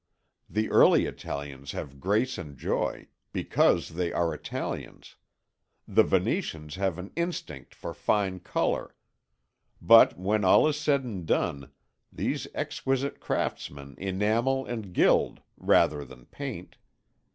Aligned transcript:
The 0.49 0.67
early 0.71 1.05
Italians 1.05 1.73
have 1.73 1.99
grace 1.99 2.39
and 2.39 2.57
joy, 2.57 3.05
because 3.31 3.89
they 3.89 4.11
are 4.11 4.33
Italians. 4.33 5.15
The 5.87 6.01
Venetians 6.01 6.73
have 6.73 6.97
an 6.97 7.11
instinct 7.15 7.75
for 7.75 7.93
fine 7.93 8.39
colour. 8.39 8.95
But 9.79 10.17
when 10.17 10.43
all 10.43 10.67
is 10.67 10.79
said 10.79 11.03
and 11.03 11.23
done 11.27 11.69
these 12.11 12.47
exquisite 12.55 13.19
craftsmen 13.19 13.93
enamel 13.99 14.65
and 14.65 14.91
gild 14.91 15.39
rather 15.55 16.03
than 16.03 16.25
paint. 16.25 16.77